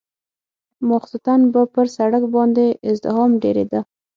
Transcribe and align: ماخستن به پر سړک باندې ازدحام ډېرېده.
ماخستن 0.87 1.39
به 1.53 1.61
پر 1.73 1.85
سړک 1.97 2.23
باندې 2.35 2.65
ازدحام 2.89 3.31
ډېرېده. 3.43 3.79